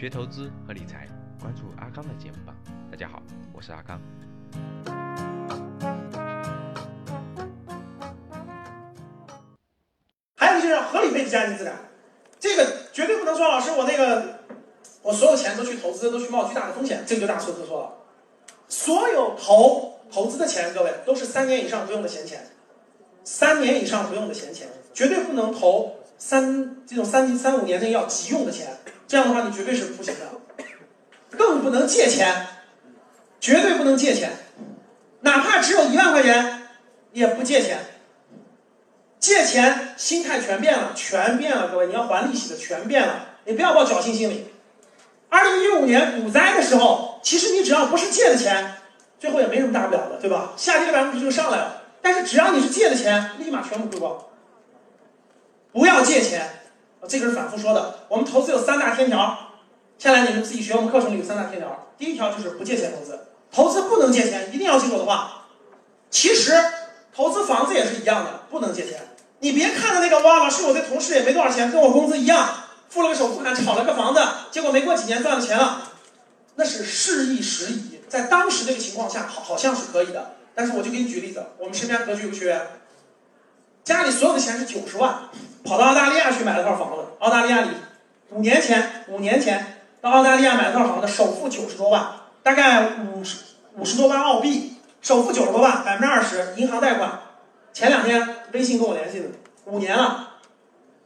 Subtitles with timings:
[0.00, 1.06] 学投资和理财，
[1.38, 2.54] 关注阿刚的节目吧。
[2.90, 3.22] 大家好，
[3.52, 4.00] 我是阿刚。
[10.36, 11.74] 还有就是合理配置家庭资产，
[12.38, 14.38] 这个绝对不能说老师我那个
[15.02, 17.92] 我所有钱都去投资，都去冒巨大的风险，这个就大错特错了。
[18.68, 22.46] 所有投投资的钱，各位都是三年以上不用的闲钱，
[23.22, 28.78] 三年以上不用的闲钱，绝对不能投三这种三三五年内要急用的钱，
[29.10, 30.64] 这样的话你绝对是不行的，
[31.36, 32.46] 更不能借钱，
[33.40, 34.30] 绝对不能借钱，
[35.22, 36.68] 哪怕只有一万块钱，
[37.12, 37.78] 也不借钱。
[39.18, 44.46] 借钱心态全变了，全变了，各位，你要还利息的全变了，你不要抱侥幸心理。
[45.28, 48.76] 二零一五年股灾的时候，其实你只要不是借的钱，
[49.18, 50.52] 最后也没什么大不了的，对吧？
[50.56, 54.16] 下跌的百分之十就上来了，但是只要你是借的钱，立马全部亏光。
[55.72, 56.59] 不要借钱，
[57.08, 58.00] 这个是反复说的。
[58.08, 59.52] 我们投资有三大天条，
[59.98, 61.88] 下来你们自己学，我们课程里有三大天条。
[61.98, 65.46] 第一条就是不借钱投资，投资不能借钱，一定要记住的话。
[66.10, 66.52] 其实
[67.14, 69.08] 投资房子也是一样的，不能借钱。
[69.40, 72.48] 你别看着那个哇，老师我的同事也没多少钱，跟我工资一样，
[72.88, 74.20] 付了个首付款炒了个房子，
[74.50, 75.82] 结果没过几年赚了钱了，
[76.56, 80.36] 那是事易时移，在当时这个情况下好好像是可以的。
[80.54, 82.60] 但是我就给你举例子，我们身边格局有个学员，
[83.90, 85.18] 家里所有的钱是九十万，
[85.64, 87.70] 跑到澳大利亚去买了套房子，澳大利亚里
[88.28, 92.08] 五年前五年前到澳大利亚买了套房子，首付九十多万，
[92.40, 93.38] 大概五十
[93.76, 97.18] 五十多万澳币，首付九十多万，百分之二十银行贷款。
[97.72, 99.26] 前两天微信跟我联系的，
[99.64, 100.34] 五年了，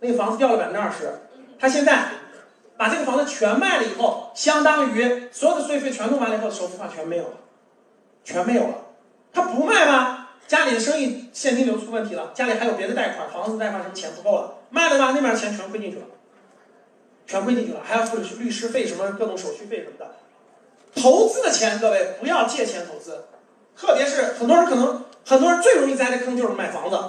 [0.00, 1.20] 那个房子掉了百分之二十，
[1.60, 2.06] 他现在
[2.76, 7.34] 把这个房子全卖了以后，相当于所有的税费全弄完了以后，首付款全没有了，
[8.24, 8.74] 全没有了。
[9.32, 10.21] 他不卖吗？
[10.52, 16.04] 家里的生意现金流出问题了，家里还有别的贷款，房子贷款什么钱不够了，卖了吧，那边钱全亏进去了，
[17.26, 20.14] 全亏进去了，还要付律师费什么各种手续费什么的。
[20.94, 23.24] 投资的钱，各位不要借钱投资，
[23.74, 25.02] 特别是很多人可能。
[25.24, 27.00] 很多人最容易栽的坑就是买房子。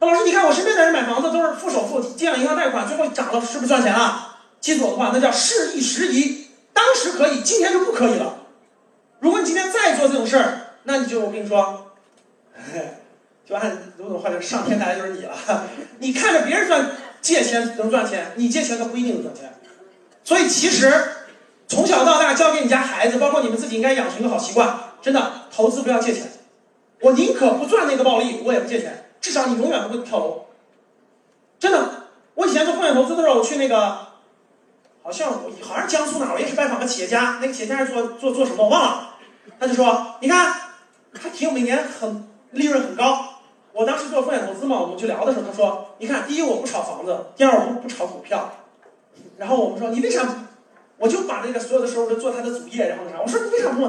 [0.00, 4.38] 那老师，你看我身边的人买房子都是付首付，借了银行贷款，最后涨了，是不是赚钱了？
[4.58, 6.48] 记住我的话，那叫事易时移。
[6.72, 8.38] 当时可以，今天就不可以了。
[9.20, 11.87] 如果你今天再做这种事儿，那你就我跟你说，
[13.48, 15.34] 就按卢总话讲，上天带来就是你了。
[16.00, 16.90] 你看着别人赚
[17.20, 19.52] 借钱能赚钱，你借钱他不一定能赚钱。
[20.22, 20.92] 所以其实
[21.66, 26.30] 从小到大教给你家孩子，包括你们自己，应该养成一个好习惯，真的，投资不要借钱。
[27.00, 30.46] 我宁可不赚那个暴利，我也不借钱，至少你永远不会跳楼。
[31.58, 34.08] 真的，我以前做风险投资的时候，我去那个，
[35.02, 39.14] 好像好像江苏哪，我也是拜访个企业家，那个企业家是做做做什么我忘了，
[39.58, 40.54] 他就说，你看，
[41.14, 43.34] 他挺每年很利润很高。
[43.72, 48.52] 我当时做风险投资嘛，我们就聊的时候，他说，你看，第一我不炒房子，第二我不不炒股票。
[49.36, 50.26] 然后我们说，你为啥？
[50.96, 53.88] 我就把那个所有的时候都做他的主业，然后那啥，我说你为啥不？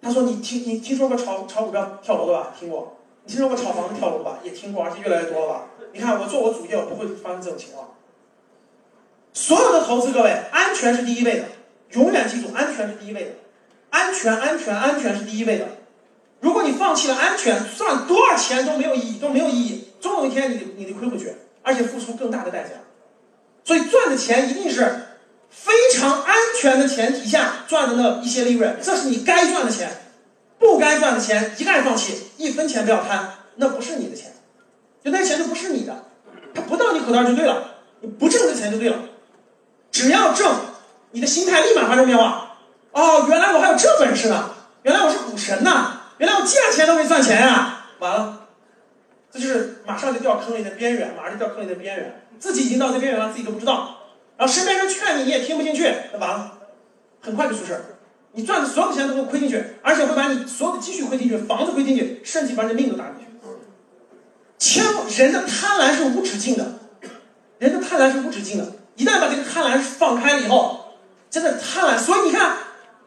[0.00, 2.54] 他说：“你听你听说过炒炒股票跳楼的吧？
[2.56, 2.96] 听过。
[3.24, 4.38] 你听说过炒房子跳楼的吧？
[4.44, 5.64] 也听过，而且越来越多了吧？
[5.92, 7.94] 你看我做我主业，我不会发生这种情况。
[9.32, 11.46] 所有的投资，各位，安全是第一位的，
[11.92, 13.30] 永远记住，安全是第一位的，
[13.90, 15.66] 安全，安全，安全是第一位的。
[16.40, 22.70] 如果你放弃了安全，赚多少钱都没有意义，都没有意义，总有一天你你得亏回去，而且付出更大的代价。
[23.64, 25.04] 所以赚的钱一定是。”
[25.50, 29.90] 非常安全的前提下赚的那一些利润，这是你该赚的钱，
[30.58, 34.30] 不该赚的钱一概放弃，一分钱不要贪，那不是你的钱，
[35.02, 36.04] 就那钱就不是你的，
[36.54, 38.98] 它不到你口袋就对了，你不挣这钱就对了，
[39.90, 40.54] 只要挣，
[41.12, 42.58] 你的心态立马发生变化。
[42.92, 44.50] 哦，原来我还有这本事呢，
[44.82, 48.48] 原来我是股神呐，原来我借了钱都没赚钱啊，完了，
[49.30, 53.96] 这就是马上就掉坑里的边缘，马上就掉坑里的边缘，自己已经到这边缘了，自己都不知道。
[54.36, 56.58] 然后身边人劝你，你也听不进去，那完了，
[57.20, 57.84] 很快就出事儿。
[58.32, 63.28] 你赚的所有的钱都会亏进去，而且会把你所有的积蓄亏进去，房子亏进去，甚至把你的命都搭进去。
[64.58, 66.64] 千万，人的贪婪是无止境的，
[67.58, 68.72] 人的贪婪是无止境的。
[68.96, 70.94] 一旦把这个贪婪放开了以后，
[71.30, 71.96] 真的贪婪。
[71.96, 72.56] 所以你看，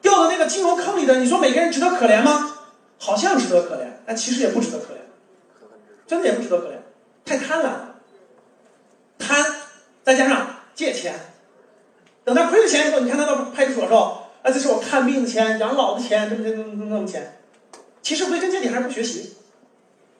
[0.02, 2.57] 掉到那个金融坑里的，你说每个人值得可怜吗？
[3.03, 4.98] 好像值得可怜，但其实也不值得可怜，
[6.06, 6.75] 真的也不值得可怜，
[7.25, 7.95] 太贪婪了。
[9.18, 9.44] 贪，
[10.03, 10.57] 再加上。
[10.74, 11.13] 借钱，
[12.24, 17.39] 等他亏了钱以后，你看他到派出所时候，啊，这是我看病的钱、养老的钱，这么这么这么钱。
[18.01, 19.33] 其实归根结底还是不学习，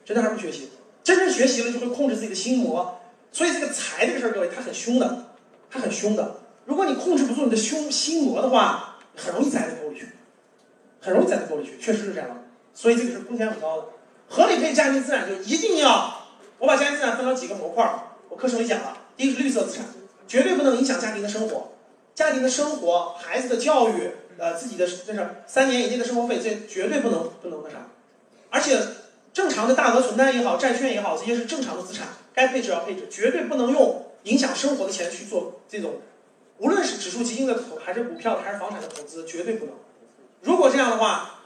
[0.04, 0.70] 真的还是不学习。
[1.02, 3.00] 真正学习了，就会控制自己的心魔。
[3.32, 5.24] 所以这个财这个事儿，各位，它很凶的，
[5.70, 6.36] 它很凶的。
[6.66, 10.06] 如果你控制不住你的凶心魔的话，很容易栽在沟里去，
[11.00, 12.28] 很容易栽在沟里去，确实是这样。
[12.74, 13.88] 所以这个是风险很高的。
[14.28, 16.26] 合理配置家庭资产就一定要，
[16.58, 18.98] 我把家庭资产分成几个模块儿，我课程里讲了。
[19.16, 19.84] 第一个是绿色资产。
[20.28, 21.72] 绝对不能影响家庭的生活，
[22.14, 27.86] 家庭的生活、孩子的教育，呃，自己的这是三年以内的生活费，这绝对不能不能那啥。
[28.48, 28.80] 而且
[29.34, 35.96] 正常的大额存单也好，债券也好，这些是正常的资产，该配置要配置，绝对不能用影响生活的钱去做这种，
[36.56, 39.74] 无论是指数基金的投，还是股票的，还是房产的投资，绝对不能。
[40.40, 41.41] 如果这样的话，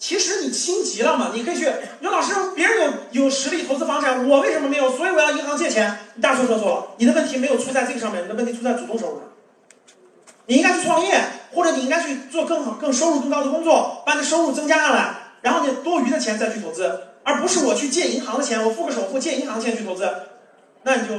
[0.00, 1.30] 其实你心急了嘛？
[1.34, 1.70] 你可以去，
[2.00, 4.90] 你说老师，别人有有实力投资房产，我为什么没有？
[4.90, 5.94] 所以我要银行借钱。
[6.14, 9.28] 你大错特错了，你的问题没有出在这个上面，你的问题出在主动收入上。
[10.46, 20.10] 你应该去创业，或者你应该去做更好、更收入更高的工作，把你的收入增加上来，然后你多余的钱再去投资，而不是我去借银行的钱，我付个首付借银行钱去投资，
[20.82, 21.14] 那你就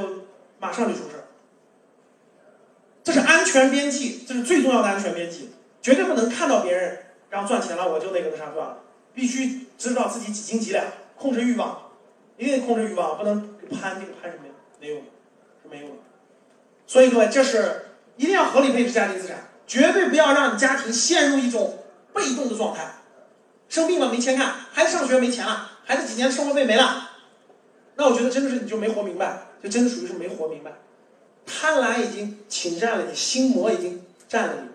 [0.58, 1.24] 马上就出事。
[3.04, 6.98] 这是安全边际，这是最重要的安全边际，绝对不能看到别人。
[7.32, 8.78] 然后赚钱了，我就那个那啥赚了，
[9.14, 10.84] 必须知道自己几斤几两，
[11.16, 11.90] 控制欲望，
[12.36, 14.52] 一定控制欲望，不能攀这个攀什么呀？
[14.78, 14.98] 没用，
[15.62, 15.96] 是没用的。
[16.86, 17.86] 所以各位，这是
[18.18, 21.78] 一定要合理配置家庭资产，绝对不要让你家庭陷入一种
[22.12, 22.96] 被动的状态。
[23.66, 27.12] 生病了没钱看，孩子上学没钱了，孩子几年生活费没了，
[27.94, 30.72] 那我觉得真的是你就没活明白，就真的属于是没活明白。
[31.46, 34.68] 贪婪已经侵占了你，心魔已经占了你。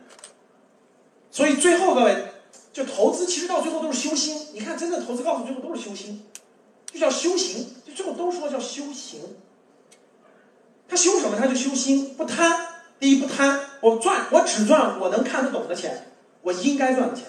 [1.30, 2.16] 所以最后各位。
[2.78, 4.50] 就投资，其实到最后都是修心。
[4.54, 6.24] 你看，真正投资告诉最后都是修心，
[6.86, 7.74] 就叫修行。
[7.84, 9.20] 就最后都说叫修行。
[10.88, 11.36] 他修什么？
[11.36, 12.68] 他就修心，不贪。
[13.00, 16.12] 第一，不贪，我赚，我只赚我能看得懂的钱，
[16.44, 17.26] 我应该赚的钱。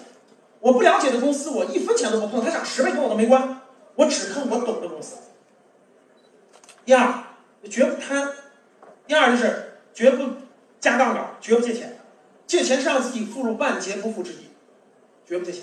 [0.59, 3.61] 我不了解的公司，我一分钱都不碰，它涨十倍跟我都没关，
[3.95, 5.15] 我只碰我懂的公司。
[6.85, 7.23] 第二，
[7.67, 8.31] 绝不贪。
[9.07, 10.31] 第二就是绝不
[10.79, 11.99] 加杠杆，绝不借钱。
[12.45, 14.48] 借钱是让自己步入万劫不复之地。
[15.29, 15.61] 绝不借钱。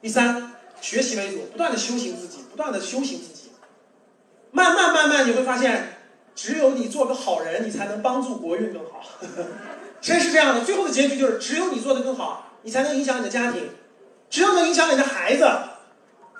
[0.00, 3.50] 第三，学习为主，不断的修行自己，不断的修行自己。
[4.52, 5.98] 慢慢慢慢，你会发现，
[6.34, 9.02] 只有你做个好人，你才能帮助国运更好。
[10.00, 13.64] 真是这样的，最后的结局就是，只有你做的更好，你才能影响你的家庭；
[14.30, 15.46] 只有能影响你的孩子，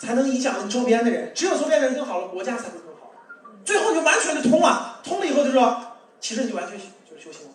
[0.00, 1.30] 才能影响你周边的人。
[1.34, 3.12] 只有周边的人更好了，国家才会更好。
[3.62, 5.82] 最后就完全的通了，通了以后就说，
[6.18, 7.54] 其实你就完全就是修行了，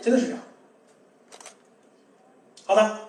[0.00, 0.40] 真的是这样。
[2.64, 3.05] 好的。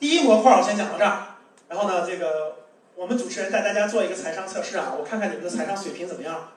[0.00, 1.36] 第一模块我先讲到这儿，
[1.68, 2.56] 然后呢，这个
[2.96, 6.48] 我们主持人带大家做一个财商测试啊，我看看你们的财商水平怎么样。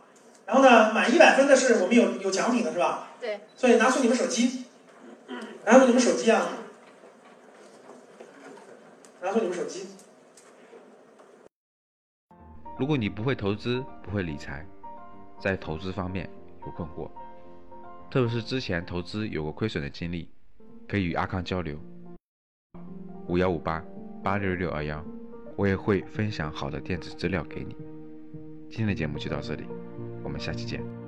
[0.45, 3.10] 然后呢，满一百分的是我们有有奖品的是吧？
[3.19, 3.42] 对。
[3.57, 4.63] 所以拿出你们手机，
[5.66, 6.48] 拿出你们手机啊，
[9.22, 9.88] 拿出你们手机。
[12.80, 14.66] 如果你不会投资，不会理财，
[15.38, 16.30] 在投资方面
[16.66, 17.12] 有困惑，
[18.10, 20.30] 特别是之前投资有过亏损的经历，
[20.88, 21.78] 可以与阿康交流。
[23.27, 23.83] 五幺五八
[24.23, 25.03] 八六六二幺，
[25.55, 27.75] 我也会分享好的电子资料给你。
[28.69, 29.63] 今天的节目就到这里，
[30.23, 31.02] 我们下期见。